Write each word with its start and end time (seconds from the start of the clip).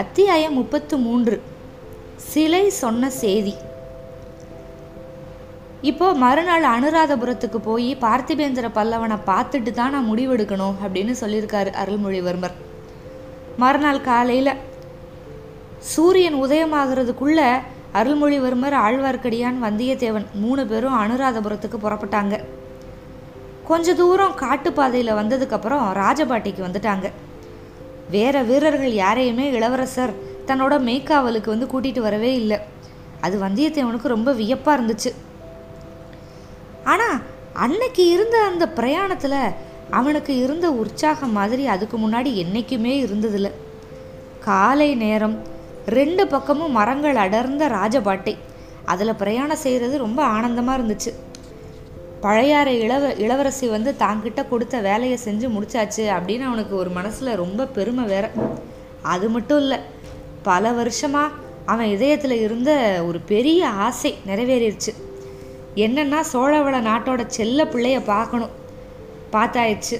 அத்தியாயம் 0.00 0.56
முப்பத்து 0.58 0.96
மூன்று. 1.04 1.36
சிலை 2.30 2.60
சொன்ன 2.80 3.08
செய்தி. 3.22 3.54
இப்போ 5.90 6.06
மறுநாள் 6.22 6.66
அனுராதபுரத்துக்கு 6.74 7.58
போய் 7.66 7.88
பார்த்திபேந்திர 8.04 8.68
பல்லவனை 8.76 9.16
பார்த்துட்டு 9.30 9.72
தான் 9.78 9.94
நான் 9.94 10.08
முடிவெடுக்கணும் 10.10 10.78
அப்படின்னு 10.84 11.14
சொல்லியிருக்காரு 11.22 11.72
அருள்மொழிவர்மர். 11.82 12.54
மறுநாள் 13.62 14.00
காலையில் 14.08 14.52
சூரியன் 15.92 16.38
உதயமாகிறதுக்குள்ள 16.44 17.50
அருள்மொழிவர்மர் 18.00 18.76
ஆழ்வார்க்கடியான் 18.86 19.58
வந்தியத்தேவன் 19.66 20.28
மூணு 20.44 20.64
பேரும் 20.72 20.98
அனுராதபுரத்துக்கு 21.04 21.80
புறப்பட்டாங்க. 21.86 22.36
கொஞ்ச 23.70 23.94
தூரம் 24.02 24.38
காட்டுப்பாதையில் 24.44 25.18
வந்ததுக்கப்புறம் 25.20 25.86
ராஜபாட்டிக்கு 26.02 26.62
வந்துட்டாங்க. 26.68 27.08
வேற 28.10 28.42
வீரர்கள் 28.42 28.92
யாரையுமே 28.92 29.46
இளவரசர் 29.50 30.12
தன்னோட 30.46 30.74
மெய்க்காவலுக்கு 30.88 31.48
வந்து 31.54 31.66
கூட்டிகிட்டு 31.72 32.00
வரவே 32.00 32.34
இல்லை. 32.34 32.58
அது 33.20 33.36
வந்தியத்தேவனுக்கு 33.44 34.14
ரொம்ப 34.16 34.32
வியப்பாக 34.32 34.76
இருந்துச்சு. 34.78 35.10
ஆனால் 36.84 37.18
அன்னைக்கு 37.64 38.08
இருந்த 38.08 38.36
அந்த 38.50 38.64
பிரயாணத்தில் 38.68 39.40
அவனுக்கு 39.90 40.32
இருந்த 40.44 40.66
உற்சாகம் 40.70 41.32
மாதிரி 41.32 41.66
அதுக்கு 41.66 41.96
முன்னாடி 41.98 42.30
என்றைக்குமே 42.34 42.92
இருந்ததில்ல. 43.04 43.50
காலை 44.48 44.94
நேரம் 44.94 45.36
ரெண்டு 45.98 46.26
பக்கமும் 46.26 46.72
மரங்கள் 46.72 47.16
அடர்ந்த 47.16 47.68
ராஜபாட்டை. 47.68 48.34
அதில் 48.84 49.18
பிரயாணம் 49.22 49.62
செய்கிறது 49.64 49.98
ரொம்ப 49.98 50.20
ஆனந்தமாக 50.24 50.78
இருந்துச்சு. 50.78 51.12
பழையாறை 52.20 52.72
இளவ 52.80 53.12
இளவரசி 53.24 53.66
வந்து 53.68 53.94
தாங்கிட்ட 53.98 54.48
கொடுத்த 54.48 54.80
வேலையை 54.80 55.18
செஞ்சு 55.24 55.46
முடிச்சாச்சு 55.56 56.04
அப்படின்னு 56.16 56.46
அவனுக்கு 56.50 56.74
ஒரு 56.76 56.90
மனசில் 56.90 57.38
ரொம்ப 57.42 57.66
பெருமை 57.66 58.04
வேற. 58.04 58.30
அது 59.02 59.28
மட்டும் 59.28 59.58
இல்லை 59.58 59.78
பல 60.42 60.72
வருஷமாக 60.72 61.34
அவன் 61.64 61.86
இதயத்தில் 61.86 62.36
இருந்த 62.46 62.70
ஒரு 63.06 63.18
பெரிய 63.32 63.68
ஆசை 63.68 64.14
நிறைவேறிடுச்சு. 64.26 64.92
என்னன்னா 65.84 66.20
சோழவள 66.32 66.76
நாட்டோட 66.88 67.26
செல்ல 67.26 67.64
பிள்ளைய 67.64 67.98
பார்க்கணும். 68.04 68.54
பார்த்தாயிடுச்சு. 69.32 69.98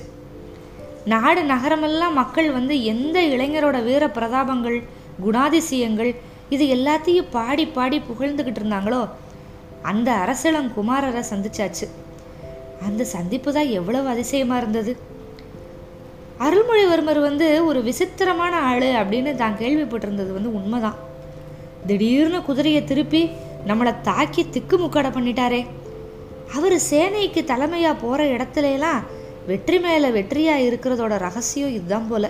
நாடு 1.05 1.43
நகரமெல்லாம் 1.43 2.19
மக்கள் 2.21 2.51
வந்து 2.53 2.85
எந்த 2.85 3.19
இளைஞரோட 3.35 3.79
வீர 3.85 4.07
பிரதாபங்கள் 4.07 4.79
குணாதிசயங்கள் 5.27 6.13
இது 6.49 6.65
எல்லாத்தையும் 6.77 7.31
பாடி 7.31 7.67
பாடி 7.67 8.03
புகழ்ந்துக்கிட்டு 8.11 8.61
இருந்தாங்களோ 8.63 9.09
அந்த 9.83 10.09
அரசளங்குமாரரை 10.25 11.23
சந்திச்சாச்சு. 11.33 11.87
அந்த 12.87 13.03
சந்திப்பு 13.15 13.51
தான் 13.53 13.75
எவ்வளவு 13.79 14.07
அதிசயமாக 14.13 14.61
இருந்தது. 14.63 14.93
அருள்மொழிவர்மர் 16.47 17.21
வந்து 17.29 17.47
ஒரு 17.69 17.81
விசித்திரமான 17.89 18.55
ஆள் 18.71 18.89
அப்படின்னு 19.01 19.31
தான் 19.43 19.59
கேள்விப்பட்டிருந்தது 19.63 20.33
வந்து 20.37 20.51
உண்மைதான். 20.59 20.99
திடீர்னு 21.89 22.41
குதிரையை 22.49 22.83
திருப்பி 22.85 23.23
நம்மளை 23.69 23.93
தாக்கி 24.09 24.43
திக்குமுக்காட 24.55 25.09
பண்ணிட்டாரே. 25.17 25.61
அவர் 26.57 26.77
சேனைக்கு 26.91 27.41
தலைமையாக 27.45 28.01
போகிற 28.03 28.21
இடத்துலலாம் 28.35 29.03
வெற்றி 29.49 29.79
மேலே 29.85 30.09
வெற்றியாக 30.19 30.67
இருக்கிறதோட 30.69 31.15
ரகசியம் 31.27 31.75
இதுதான் 31.79 32.09
போல. 32.11 32.27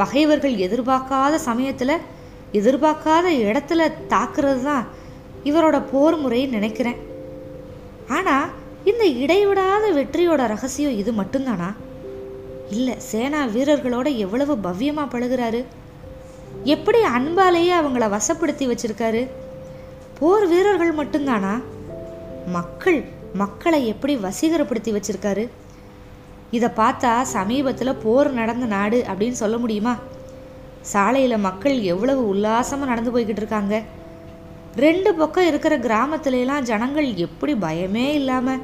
பகைவர்கள் 0.00 0.56
எதிர்பார்க்காத 0.66 1.34
சமயத்தில் 1.48 1.94
எதிர்பார்க்காத 2.58 3.26
இடத்துல 3.50 3.80
தாக்குறது 4.12 4.62
தான் 4.62 4.86
இவரோட 5.50 5.76
போர் 5.92 6.16
முறைன்னு 6.22 6.56
நினைக்கிறேன். 6.58 6.98
ஆனால் 8.16 8.48
இந்த 8.84 9.04
இடைவிடாத 9.06 9.90
வெற்றியோட 9.90 10.46
ரகசியம் 10.46 10.96
இது 10.96 11.12
மட்டும்தானா? 11.12 11.74
இல்லை 12.70 12.94
சேனா 12.98 13.46
வீரர்களோட 13.46 14.16
எவ்வளவு 14.16 14.54
பவ்யமாக 14.56 15.12
பழகுறாரு? 15.12 15.64
எப்படி 16.64 17.02
அன்பாலேயே 17.02 17.72
அவங்கள 17.80 18.18
வசப்படுத்தி 18.18 18.66
வச்சிருக்காரு? 18.66 19.28
போர் 20.18 20.46
வீரர்கள் 20.46 20.94
மட்டும்தானா? 20.94 21.62
மக்கள் 22.46 23.04
மக்களை 23.32 23.86
எப்படி 23.86 24.16
வசீகரப்படுத்தி 24.16 25.00
வச்சிருக்காரு? 25.00 25.48
இதை 26.50 26.68
பார்த்தா 26.76 27.22
சமீபத்தில் 27.22 27.94
போர் 27.94 28.32
நடந்த 28.32 28.66
நாடு 28.66 29.04
அப்படின்னு 29.08 29.40
சொல்ல 29.42 29.58
முடியுமா? 29.58 29.96
சாலையில் 30.80 31.38
மக்கள் 31.38 31.80
எவ்வளவு 31.80 32.28
உல்லாசமாக 32.28 32.90
நடந்து 32.90 33.18
போய்கிட்டு 33.18 33.42
இருக்காங்க. 33.44 33.82
ரெண்டு 34.76 35.10
பக்கம் 35.14 35.46
இருக்கிற 35.50 35.74
கிராமத்துலலாம் 35.78 36.66
ஜனங்கள் 36.70 37.08
எப்படி 37.26 37.54
பயமே 37.64 38.04
இல்லாமல் 38.18 38.62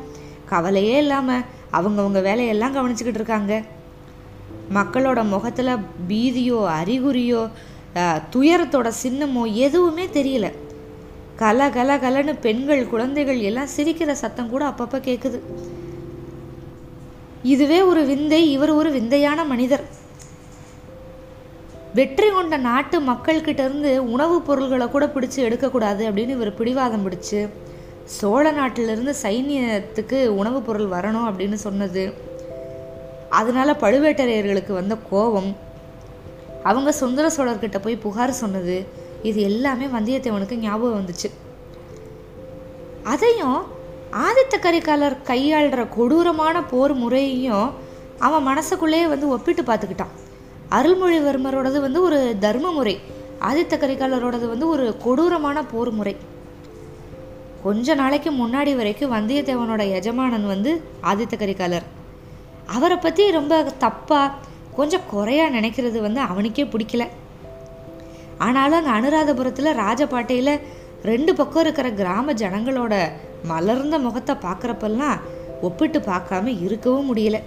கவலையே 0.51 0.99
இல்லாமல் 1.05 1.47
அவங்கவுங்க 1.79 2.21
வேலையெல்லாம் 2.27 2.77
கவனிச்சுக்கிட்டு 2.77 3.21
இருக்காங்க. 3.21 3.55
மக்களோட 4.77 5.21
முகத்தில் 5.33 5.83
பீதியோ 6.11 6.61
அறிகுறியோ 6.81 7.43
துயரத்தோட 8.35 8.89
சின்னமோ 9.03 9.43
எதுவுமே 9.67 10.07
தெரியல. 10.19 10.47
கல 11.43 11.69
கல 11.77 11.99
கலன்னு 12.05 12.35
பெண்கள் 12.47 12.91
குழந்தைகள் 12.93 13.41
எல்லாம் 13.49 13.75
சிரிக்கிற 13.77 14.13
சத்தம் 14.23 14.53
கூட 14.53 14.65
அப்பப்போ 14.71 14.99
கேட்குது 15.09 15.41
இதுவே 17.53 17.81
ஒரு 17.91 18.03
விந்தை 18.07 18.41
இவர் 18.53 18.73
ஒரு 18.81 18.91
விந்தையான 18.91 19.41
மனிதர். 19.45 19.85
வெற்றி 21.97 22.29
கொண்ட 22.31 22.57
நாட்டு 22.57 23.01
மக்கள்கிட்ட 23.01 23.61
இருந்து 23.61 24.11
உணவுப் 24.13 24.47
பொருள்களை 24.47 24.89
கூட 24.89 25.07
பிடிச்சி 25.07 25.37
எடுக்கக்கூடாது 25.37 26.11
அப்படின்னு 26.11 26.29
இவர் 26.29 26.55
பிடிவாதம் 26.55 27.05
பிடிச்சு 27.05 27.49
சோழ 28.05 28.51
நாட்டிலிருந்து 28.51 29.15
சைன்யத்துக்கு 29.23 30.27
உணவுப் 30.27 30.67
பொருள் 30.67 30.89
வரணும் 30.89 31.29
அப்படின்னு 31.29 31.53
சொன்னது. 31.55 32.03
அதனால 33.31 33.73
பழுவேட்டரையர்களுக்கு 33.73 34.73
வந்த 34.73 34.97
கோபம். 35.11 35.57
அவங்க 36.63 36.93
சுந்தர 36.93 37.31
சோழர்கிட்ட 37.37 37.79
போய் 37.79 37.97
புகார் 37.97 38.33
சொன்னது. 38.33 38.87
இது 39.23 39.41
எல்லாமே 39.41 39.87
வந்தியத்தேவனுக்கு 39.87 40.55
ஞாபகம் 40.55 41.01
வந்துச்சு. 41.01 41.31
அதையும் 43.03 43.63
ஆதித்த 44.13 44.55
கரிகாலர் 44.61 45.17
கையாளுற 45.25 45.87
கொடூரமான 45.97 46.65
போர் 46.65 46.95
முறையையும் 46.95 47.71
அவன் 48.19 48.43
மனசுக்குள்ளேயே 48.43 49.07
வந்து 49.07 49.29
ஒப்பிட்டு 49.29 49.63
பார்த்துக்கிட்டான். 49.63 50.15
அருள்மொழிவர்மரோடது 50.71 51.81
வந்து 51.81 52.03
ஒரு 52.03 52.37
தர்ம 52.41 52.71
முறை 52.71 52.99
ஆதித்த 53.41 53.75
கரிகாலரோடது 53.79 54.47
வந்து 54.49 54.69
ஒரு 54.69 54.97
கொடூரமான 54.97 55.65
போர் 55.65 55.91
முறை 55.91 56.17
கொஞ்ச 57.63 57.95
நாளைக்கு 57.95 58.31
முன்னாடி 58.31 58.77
வரைக்கும் 58.77 59.13
வந்தியத்தேவனோட 59.13 59.91
எஜமானன் 59.91 60.47
வந்து 60.47 60.83
ஆதித்த 61.03 61.35
கரிகாலர். 61.39 61.87
அவரை 62.67 62.97
பற்றி 62.97 63.31
ரொம்ப 63.31 63.73
தப்பாக 63.81 64.33
கொஞ்சம் 64.77 65.07
குறையாக 65.11 65.61
நினைக்கிறது 65.61 66.01
வந்து 66.01 66.21
அவனுக்கே 66.21 66.65
பிடிக்கல. 66.65 67.09
ஆனாலும் 68.39 68.87
அந்த 68.87 68.93
அனுராதபுரத்தில் 68.99 69.79
ராஜபாட்டையில் 69.83 70.61
ரெண்டு 71.03 71.35
பக்கம் 71.35 71.63
இருக்கிற 71.63 71.91
கிராம 71.91 72.33
ஜனங்களோட 72.33 73.13
மலர்ந்த 73.45 73.99
முகத்தை 73.99 74.35
பார்க்குறப்பெல்லாம் 74.35 75.21
ஒப்பிட்டு 75.61 75.99
பார்க்காம 75.99 76.61
இருக்கவும் 76.61 77.15
முடியல. 77.15 77.43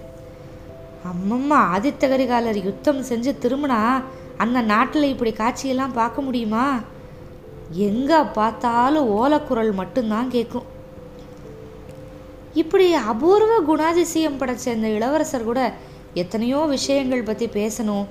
அம்மம்மா 1.06 1.58
ஆதித்த 1.74 2.08
கரிகாலர் 2.10 2.58
யுத்தம் 2.64 3.04
செஞ்சு 3.04 3.32
திரும்பினா 3.44 4.04
அந்த 4.38 4.62
நாட்டில் 4.62 5.04
இப்படி 5.04 5.32
காட்சியெல்லாம் 5.32 5.94
பார்க்க 5.94 6.22
முடியுமா? 6.22 6.82
எங்கே 7.72 8.20
பார்த்தாலும் 8.22 9.10
ஓலக்குரல் 9.10 9.72
மட்டும்தான் 9.74 10.30
கேட்கும் 10.30 10.68
இப்படி 12.54 12.94
அபூர்வ 12.94 13.62
குணாதிசயம் 13.68 14.40
படைச்ச 14.40 14.68
இந்த 14.68 14.88
இளவரசர் 14.88 15.44
கூட 15.44 15.74
எத்தனையோ 16.14 16.58
விஷயங்கள் 16.58 17.24
பற்றி 17.24 17.46
பேசணும் 17.48 18.06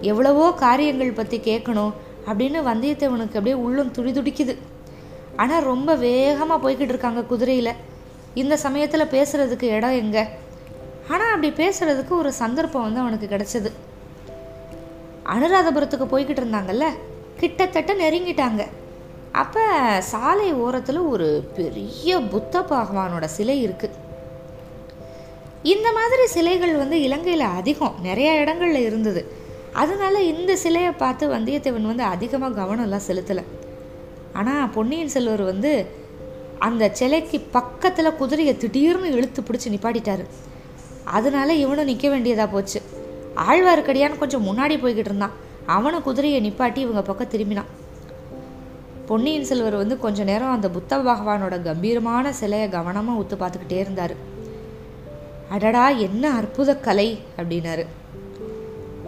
எவ்வளவோ 0.00 0.52
காரியங்கள் 0.52 1.12
பற்றி 1.12 1.38
கேட்கணும் 1.38 1.92
அப்படின்னு 2.26 2.60
வந்தியத்தேவனுக்கு 2.70 3.38
அப்படியே 3.38 3.54
உள்ளம் 3.54 3.94
துடிதுடிக்குது 3.98 4.56
ஆனால் 5.36 5.62
ரொம்ப 5.62 5.94
வேகமாக 5.94 6.70
போய்கிட்டு 6.70 6.94
இருக்காங்க 6.94 7.22
குதிரையில். 7.24 7.72
இந்த 8.34 8.56
சமயத்தில் 8.56 9.12
பேசுகிறதுக்கு 9.14 9.62
இடம் 9.62 9.90
எங்கே? 9.90 10.28
ஆனால் 11.12 11.32
அப்படி 11.34 11.48
பேசுகிறதுக்கு 11.62 12.14
ஒரு 12.22 12.30
சந்தர்ப்பம் 12.42 12.86
வந்து 12.86 13.02
அவனுக்கு 13.02 13.26
கிடச்சிது. 13.32 13.70
அனுராதபுரத்துக்கு 15.34 16.06
போய்கிட்டு 16.12 16.42
இருந்தாங்கல்ல? 16.42 16.86
கிட்டத்தட்ட 17.40 17.92
நெருங்கிட்டாங்க. 18.02 18.62
அப்போ 19.42 19.64
சாலை 20.12 20.48
ஓரத்தில் 20.64 21.00
ஒரு 21.12 21.28
பெரிய 21.58 22.20
புத்த 22.32 22.60
பகவானோட 22.72 23.26
சிலை 23.36 23.56
இருக்குது 23.66 23.98
இந்த 25.72 25.88
மாதிரி 25.96 26.24
சிலைகள் 26.34 26.74
வந்து 26.82 26.96
இலங்கையில் 27.06 27.44
அதிகம். 27.58 27.96
நிறைய 28.06 28.30
இடங்கள்ல 28.42 28.78
இருந்தது. 28.88 29.20
அதனால 29.82 30.14
இந்த 30.30 30.52
சிலையை 30.62 30.92
பார்த்து 31.02 31.34
வந்தியத்தேவன் 31.34 31.90
வந்து 31.90 32.04
அதிகமாக 32.14 32.58
கவனம்லாம் 32.60 33.06
செலுத்தலை. 33.08 33.44
ஆனால் 34.40 34.70
பொன்னியின் 34.76 35.12
செல்வர் 35.14 35.44
வந்து 35.50 35.72
அந்த 36.68 36.90
சிலைக்கு 37.00 37.38
பக்கத்தில் 37.58 38.18
குதிரையை 38.20 38.54
திடீர்னு 38.64 39.08
இழுத்து 39.16 39.42
பிடிச்சி 39.42 39.70
நிப்பாட்டிட்டாரு. 39.74 40.26
அதனால 41.04 41.54
இவனும் 41.54 41.84
நிற்க 41.84 42.08
வேண்டியதாக 42.08 42.52
போச்சு. 42.52 42.82
ஆழ்வார்க்கடியான்னு 43.48 44.18
கொஞ்சம் 44.18 44.46
முன்னாடி 44.46 44.72
போய்கிட்டு 44.72 45.04
இருந்தான். 45.04 45.30
அவனை 45.66 46.00
குதிரையை 46.00 46.50
நிப்பாட்டி 46.50 46.76
இவங்க 46.76 47.02
பக்கம் 47.02 47.28
திரும்பினான். 47.28 47.70
பொன்னியின் 49.06 49.44
செல்வர் 49.44 49.76
வந்து 49.76 49.98
கொஞ்ச 49.98 50.24
நேரம் 50.24 50.50
அந்த 50.50 50.70
புத்த 50.70 50.98
பகவானோட 50.98 51.62
கம்பீரமான 51.62 52.32
சிலையை 52.32 52.68
கவனமாக 52.68 53.20
உத்து 53.20 53.34
பார்த்துக்கிட்டே 53.34 53.78
இருந்தார். 53.78 54.14
அடடா 55.48 55.88
என்ன 55.88 56.30
அற்புத 56.30 56.76
கலை 56.76 57.18
அப்படின்னாரு. 57.36 57.86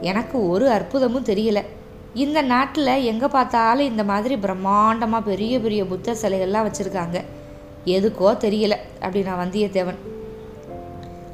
எனக்கு 0.01 0.49
ஒரு 0.49 0.69
அற்புதமும் 0.69 1.25
தெரியல. 1.25 1.63
இந்த 2.15 2.43
நாட்டில் 2.43 2.87
எங்கே 2.87 3.27
பார்த்தாலும் 3.27 3.87
இந்த 3.87 4.05
மாதிரி 4.05 4.35
பிரம்மாண்டமாக 4.35 5.23
பெரிய 5.25 5.61
பெரிய 5.61 5.85
புத்த 5.87 6.13
சிலைகள்லாம் 6.13 6.71
வச்சுருக்காங்க. 6.71 7.21
எதுக்கோ 7.85 8.33
தெரியல 8.41 8.77
அப்படின்னா 9.01 9.33
வந்தியத்தேவன். 9.43 9.97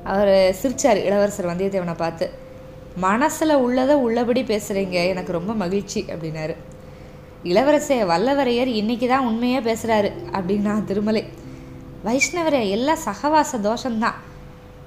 அவர் 0.05 0.57
சிரிச்சார் 0.63 1.05
இளவரசர் 1.05 1.47
வந்தியத்தேவனை 1.47 1.95
பார்த்து. 1.95 2.31
மனசில் 2.97 3.55
உள்ளதை 3.55 3.95
உள்ளபடி 3.97 4.43
பேசுகிறீங்க 4.43 5.07
எனக்கு 5.07 5.33
ரொம்ப 5.33 5.53
மகிழ்ச்சி 5.53 6.05
அப்படின்னாரு. 6.09 6.55
இளவரசே 7.45 8.07
வல்லவரையர் 8.07 8.67
இன்னைக்கு 8.67 9.09
தான் 9.09 9.27
உண்மையாக 9.27 9.75
பேசுகிறாரு 9.75 10.11
அப்படின்னா 10.33 10.85
திருமலை. 10.85 11.25
வைஷ்ணவரே 12.05 12.69
எல்லாம் 12.71 13.05
சகவாச 13.05 13.59
தோஷம்தான். 13.59 14.15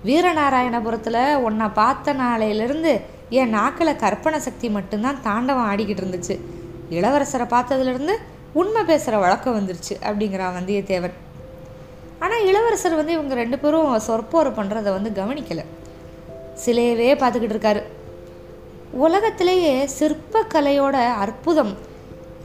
வீரநாராயணபுரத்தில் 0.05 1.35
உன்னை 1.35 1.67
பார்த்த 1.67 2.13
நாளையிலேருந்து 2.13 3.01
என் 3.29 3.49
நாக்கில் 3.49 3.95
கற்பனை 3.95 4.39
சக்தி 4.39 4.69
மட்டும்தான் 4.69 5.21
தாண்டவம் 5.21 5.69
ஆடிக்கிட்டு 5.69 6.03
இருந்துச்சு. 6.03 6.39
இளவரசரை 6.89 7.47
பார்த்ததுலேருந்து 7.49 8.15
உண்மை 8.53 8.83
பேசுகிற 8.83 9.17
வழக்கம் 9.17 9.57
வந்துருச்சு 9.59 9.93
அப்படிங்கிறான் 10.01 10.57
வந்தியத்தேவன். 10.57 11.11
ஆனால் 12.23 12.45
இளவரசர் 12.49 12.99
வந்து 12.99 13.15
இவங்க 13.17 13.33
ரெண்டு 13.41 13.57
பேரும் 13.61 13.93
சொற்போரை 14.07 14.51
பண்ணுறதை 14.59 14.91
வந்து 14.97 15.09
கவனிக்கலை. 15.19 15.65
சிலையவே 16.63 17.09
பார்த்துக்கிட்டு 17.21 17.55
இருக்காரு. 17.55 17.81
உலகத்திலேயே 19.05 19.73
சிற்பக்கலையோட 19.97 20.97
அற்புதம் 21.23 21.73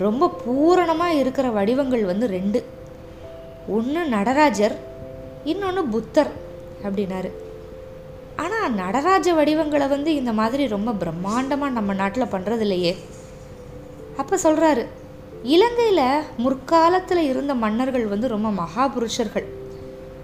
ரொம்ப 0.05 0.29
பூரணமாக 0.45 1.19
இருக்கிற 1.23 1.47
வடிவங்கள் 1.59 2.05
வந்து 2.11 2.27
ரெண்டு. 2.37 2.61
ஒன்று 3.77 4.03
நடராஜர் 4.15 4.75
இன்னொன்று 5.53 5.83
புத்தர் 5.95 6.33
அப்படின்னாரு. 6.87 7.31
ஆனால் 8.45 8.75
நடராஜ 8.81 9.29
வடிவங்களை 9.39 9.87
வந்து 9.95 10.11
இந்த 10.21 10.33
மாதிரி 10.41 10.65
ரொம்ப 10.75 10.91
பிரம்மாண்டமாக 11.03 11.77
நம்ம 11.79 11.95
நாட்டில் 12.01 12.33
பண்ணுறது 12.35 12.65
இல்லையே 12.67 12.93
அப்போ 14.23 14.37
சொல்கிறாரு 14.47 14.85
இலங்கையில் 15.55 16.25
முற்காலத்தில் 16.45 17.23
இருந்த 17.33 17.53
மன்னர்கள் 17.65 18.07
வந்து 18.13 18.35
ரொம்ப 18.35 18.49
மகாபுருஷர்கள். 18.63 19.49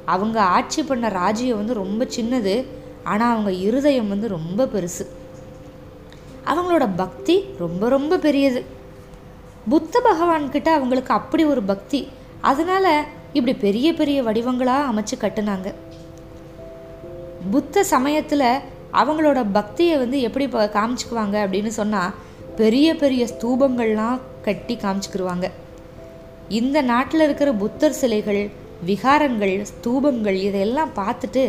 அவங்க 0.04 0.42
ஆட்சி 0.42 0.82
பண்ண 0.82 1.08
ராஜ்யம் 1.08 1.56
வந்து 1.56 1.74
ரொம்ப 1.74 2.06
சின்னது 2.16 2.66
ஆனால் 3.04 3.32
அவங்க 3.32 3.52
இருதயம் 3.52 4.08
வந்து 4.08 4.28
ரொம்ப 4.28 4.64
பெருசு. 4.64 5.06
அவங்களோட 6.46 6.88
பக்தி 6.96 7.44
ரொம்ப 7.58 7.88
ரொம்ப 7.88 8.18
பெரியது. 8.18 8.64
புத்த 9.68 10.00
பகவான்கிட்ட 10.04 10.68
அவங்களுக்கு 10.68 11.14
அப்படி 11.14 11.44
ஒரு 11.44 11.62
பக்தி. 11.62 12.08
அதனால 12.40 13.04
இப்படி 13.32 13.56
பெரிய 13.56 13.94
பெரிய 13.94 14.22
வடிவங்களாக 14.22 14.92
அமைச்சு 14.92 15.14
கட்டுனாங்க. 15.20 15.74
புத்த 17.50 17.84
சமயத்தில் 17.84 18.58
அவங்களோட 18.92 19.46
பக்தியை 19.52 19.96
வந்து 19.96 20.20
எப்படி 20.20 20.46
காமிச்சுக்குவாங்க 20.46 21.36
அப்படின்னு 21.36 21.66
சொன்னால் 21.66 22.14
பெரிய 22.56 22.94
பெரிய 22.94 23.26
ஸ்தூபங்கள்லாம் 23.26 24.20
கட்டி 24.42 24.76
காமிச்சுக்கிடுவாங்க 24.76 25.50
இந்த 26.48 26.82
நாட்டில் 26.82 27.20
இருக்கிற 27.20 27.52
புத்தர் 27.52 27.92
சிலைகள் 27.92 28.50
விகாரங்கள் 28.86 29.54
ஸ்தூபங்கள் 29.70 30.38
இதையெல்லாம் 30.48 30.92
பார்த்துட்டு 30.96 31.44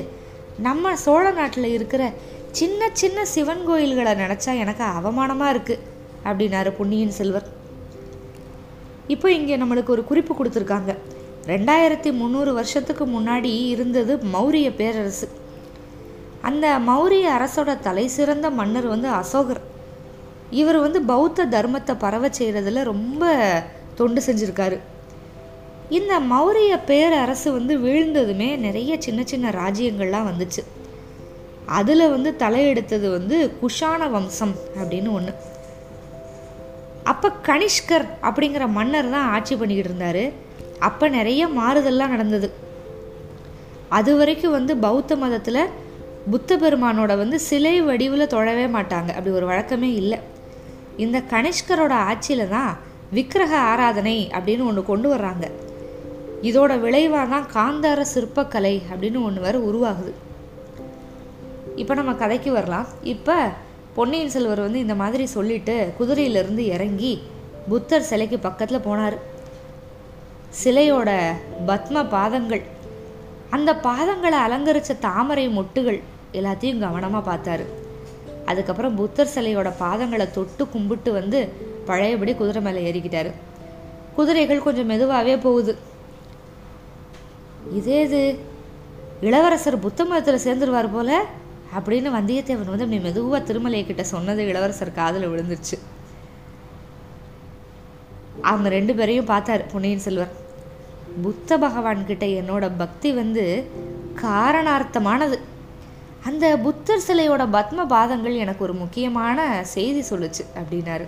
நம்ம 0.57 0.95
சோழ 0.95 1.31
நாட்டில் 1.31 1.69
இருக்கிற 1.77 2.11
சின்ன 2.51 2.89
சின்ன 2.93 3.25
சிவன் 3.25 3.63
கோயில்களை 3.65 4.11
நினச்சா 4.23 4.51
எனக்கு 4.63 4.83
அவமானமாக 4.97 5.53
இருக்குது 5.53 5.83
அப்படின்னாரு 6.27 6.69
பொன்னியின் 6.77 7.15
செல்வர். 7.17 7.47
இப்போ 9.07 9.31
இங்கே 9.31 9.57
நம்மளுக்கு 9.57 9.93
ஒரு 9.95 10.03
குறிப்பு 10.03 10.33
கொடுத்துருக்காங்க. 10.33 10.91
ரெண்டாயிரத்தி 11.47 12.11
முந்நூறு 12.19 12.53
வருஷத்துக்கு 12.53 13.05
முன்னாடி 13.05 13.51
இருந்தது 13.67 14.17
மௌரிய 14.17 14.69
பேரரசு. 14.75 15.27
அந்த 16.41 16.79
மௌரிய 16.89 17.27
அரசோட 17.37 17.79
தலை 17.79 18.07
சிறந்த 18.07 18.49
மன்னர் 18.49 18.87
வந்து 18.87 19.09
அசோகர். 19.21 19.61
இவர் 20.61 20.79
வந்து 20.79 21.01
பௌத்த 21.01 21.45
தர்மத்தை 21.45 21.95
பரவ 21.99 22.27
செய்கிறதுல 22.27 22.83
ரொம்ப 22.83 23.33
தொண்டு 23.95 24.21
செஞ்சுருக்காரு. 24.25 24.77
இந்த 25.89 26.19
மௌரிய 26.19 26.79
பேரரசு 26.85 27.51
வந்து 27.51 27.77
வீழ்ந்ததுமே 27.77 28.57
நிறைய 28.57 28.97
சின்ன 28.99 29.23
சின்ன 29.23 29.49
ராஜ்யங்கள்லாம் 29.49 30.29
வந்துச்சு. 30.29 30.61
அதில் 31.65 32.09
வந்து 32.09 32.35
தலையெடுத்தது 32.39 33.09
வந்து 33.09 33.57
குஷான 33.61 34.09
வம்சம் 34.09 34.55
அப்படின்னு 34.79 35.11
ஒன்று 35.11 35.33
அப்போ 37.11 37.29
கனிஷ்கர் 37.47 38.05
அப்படிங்கிற 38.21 38.67
மன்னர் 38.67 39.09
தான் 39.09 39.31
ஆட்சி 39.35 39.55
பண்ணிக்கிட்டு 39.55 39.89
இருந்தார். 39.89 40.33
அப்போ 40.79 41.07
நிறைய 41.09 41.47
மாறுதல்லாம் 41.47 42.13
நடந்தது. 42.15 42.47
அது 43.89 44.17
வரைக்கும் 44.17 44.51
வந்து 44.51 44.77
பௌத்த 44.77 45.15
மதத்தில் 45.15 45.71
புத்த 46.31 46.57
பெருமானோட 46.57 47.17
வந்து 47.17 47.39
சிலை 47.39 47.81
வடிவில் 47.81 48.33
தொழவே 48.33 48.65
மாட்டாங்க. 48.75 49.09
அப்படி 49.09 49.35
ஒரு 49.35 49.45
வழக்கமே 49.45 49.93
இல்லை. 49.93 50.19
இந்த 50.97 51.23
கனிஷ்கரோட 51.33 51.91
ஆட்சியில் 51.91 52.47
தான் 52.47 52.77
விக்கிரக 53.11 53.57
ஆராதனை 53.57 54.29
அப்படின்னு 54.33 54.67
ஒன்று 54.69 54.83
கொண்டு 54.85 55.09
வர்றாங்க. 55.15 55.45
இதோட 56.49 56.71
விளைவாக 56.85 57.27
தான் 57.33 57.49
காந்தார 57.55 57.99
சிற்பக்கலை 58.13 58.75
அப்படின்னு 58.91 59.19
ஒன்று 59.27 59.45
வேறு 59.45 59.59
உருவாகுது. 59.69 60.11
இப்போ 61.81 61.93
நம்ம 61.99 62.11
கதைக்கு 62.23 62.51
வரலாம். 62.57 62.89
இப்போ 63.13 63.37
பொன்னியின் 63.95 64.33
செல்வர் 64.35 64.65
வந்து 64.65 64.83
இந்த 64.85 64.95
மாதிரி 65.01 65.25
சொல்லிட்டு 65.35 65.75
குதிரையிலிருந்து 65.99 66.63
இறங்கி 66.75 67.13
புத்தர் 67.69 68.07
சிலைக்கு 68.09 68.37
பக்கத்தில் 68.39 68.85
போனார். 68.87 69.17
சிலையோட 70.61 71.09
பத்ம 71.69 72.03
பாதங்கள். 72.15 72.63
அந்த 73.55 73.71
பாதங்களை 73.87 74.37
அலங்கரித்த 74.45 74.99
தாமரை 75.07 75.47
மொட்டுகள் 75.57 75.99
எல்லாத்தையும் 76.39 76.83
கவனமாக 76.85 77.23
பார்த்தாரு. 77.31 77.65
அதுக்கப்புறம் 78.51 78.95
புத்தர் 79.01 79.33
சிலையோட 79.35 79.69
பாதங்களை 79.83 80.25
தொட்டு 80.37 80.63
கும்பிட்டு 80.73 81.11
வந்து 81.19 81.39
பழையபடி 81.89 82.33
குதிரை 82.41 82.61
மேலே 82.67 82.81
ஏறிக்கிட்டாரு. 82.87 83.31
குதிரைகள் 84.15 84.65
கொஞ்சம் 84.65 84.89
மெதுவாகவே 84.91 85.35
போகுது. 85.37 85.73
இதே 87.73 88.01
இது 88.01 88.39
இளவரசர் 89.21 89.79
புத்த 89.79 90.05
மதத்தில் 90.05 90.45
சேர்ந்துருவார் 90.45 90.93
போல? 90.93 91.23
அப்படின்னு 91.77 92.07
வந்தியத்தேவன் 92.07 92.73
வந்து 92.73 92.83
அப்படி 92.83 92.99
மெதுவாக 92.99 93.43
திருமலை 93.43 93.85
கிட்ட 93.85 94.03
சொன்னது 94.03 94.47
இளவரசர் 94.47 94.91
காதில் 94.91 95.27
விழுந்துருச்சு. 95.27 95.77
அவங்க 98.41 98.69
ரெண்டு 98.69 98.95
பேரையும் 98.95 99.25
பார்த்தார் 99.25 99.71
பொன்னியின் 99.71 99.99
செல்வர் 99.99 100.31
புத்த 101.21 101.57
பகவான் 101.57 102.05
கிட்ட 102.05 102.25
என்னோட 102.25 102.71
பக்தி 102.77 103.11
வந்து 103.11 103.69
காரணார்த்தமானது. 104.21 105.39
அந்த 106.25 106.57
புத்தர் 106.57 107.03
சிலையோட 107.07 107.47
பத்ம 107.51 107.85
பாதங்கள் 107.85 108.35
எனக்கு 108.35 108.63
ஒரு 108.63 108.73
முக்கியமான 108.73 109.59
செய்தி 109.63 110.15
சொல்லுச்சு 110.15 110.45
அப்படின்னாரு. 110.55 111.05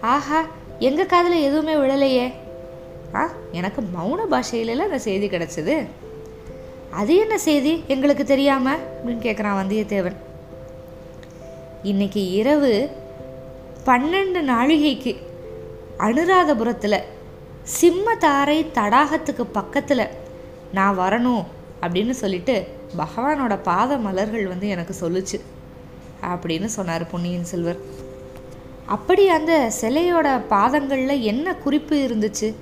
ஆஹா 0.00 0.44
எங்கள் 0.78 1.06
காதில் 1.06 1.40
எதுவுமே 1.40 1.74
விழலையே? 1.74 2.32
ஆ 3.14 3.30
எனக்கு 3.52 3.82
மௌன 3.82 4.20
பாஷையிலலாம் 4.30 4.76
அந்த 4.76 4.98
செய்தி 4.98 5.28
கிடச்சிது. 5.28 5.86
அது 6.90 7.16
என்ன 7.16 7.38
செய்தி? 7.38 7.84
எங்களுக்கு 7.86 8.24
தெரியாமல் 8.24 8.78
அப்படின்னு 8.78 9.08
கேட்குறான் 9.08 9.58
வந்தியத்தேவன். 9.60 10.16
இன்னைக்கு 11.82 12.30
இரவு 12.30 12.90
பன்னெண்டு 13.84 14.40
நாழிகைக்கு 14.40 15.16
அனுராதபுரத்தில் 15.98 17.02
சிம்மதாரை 17.80 18.66
தடாகத்துக்கு 18.74 19.42
பக்கத்தில் 19.52 20.08
நான் 20.72 20.98
வரணும் 20.98 21.44
அப்படின்னு 21.80 22.10
சொல்லிட்டு 22.10 22.66
பகவானோட 22.98 23.58
பாத 23.62 23.96
மலர்கள் 23.96 24.46
வந்து 24.46 24.68
எனக்கு 24.68 24.94
சொல்லுச்சு. 25.00 25.40
அப்படின்னு 26.22 26.64
சொன்னார் 26.64 27.10
பொன்னியின் 27.10 27.44
செல்வர். 27.44 27.76
அப்படி 28.86 29.28
அந்த 29.28 29.72
சிலையோட 29.80 30.40
பாதங்களில் 30.48 31.20
என்ன 31.20 31.54
குறிப்பு 31.54 31.96
இருந்துச்சு? 31.96 32.54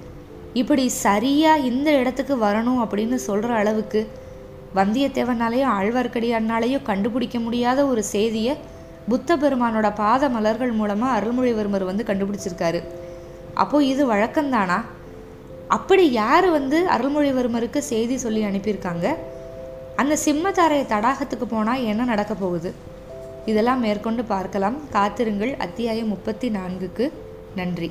இப்படி 0.52 0.88
சரியாக 0.88 1.58
இந்த 1.58 1.90
இடத்துக்கு 1.92 2.36
வரணும் 2.36 2.80
அப்படின்னு 2.82 3.14
சொல்கிற 3.14 3.54
அளவுக்கு 3.54 4.08
வந்தியத்தேவனாலேயோ 4.74 5.66
ஆழ்வார்க்கடியானாலேயோ 5.78 6.82
கண்டுபிடிக்க 6.82 7.38
முடியாத 7.38 7.86
ஒரு 7.86 8.02
செய்தியை 8.02 8.56
புத்த 9.08 9.36
பெருமானோட 9.36 9.94
பாத 9.94 10.28
மலர்கள் 10.28 10.72
மூலமாக 10.72 11.20
அருள்மொழிவர்மர் 11.20 11.84
வந்து 11.84 12.04
கண்டுபிடிச்சிருக்காரு. 12.04 12.82
அப்போது 13.54 13.86
இது 13.86 14.12
வழக்கம்தானா? 14.12 14.80
அப்படி 15.68 16.10
யார் 16.10 16.50
வந்து 16.50 16.86
அருள்மொழிவர்மருக்கு 16.88 17.78
செய்தி 17.78 18.16
சொல்லி 18.16 18.44
அனுப்பியிருக்காங்க? 18.44 19.16
அந்த 19.96 20.16
சிம்மத்தாரை 20.24 20.82
தடாகத்துக்கு 20.94 21.44
போனால் 21.48 21.82
என்ன 21.82 22.04
நடக்க 22.04 22.34
போகுது? 22.34 22.74
இதெல்லாம் 23.46 23.80
மேற்கொண்டு 23.80 24.24
பார்க்கலாம். 24.24 24.78
காத்திருங்கள். 24.90 25.56
அத்தியாயம் 25.56 26.08
முப்பத்தி 26.08 26.48
நான்குக்கு 26.48 27.12
நன்றி. 27.56 27.90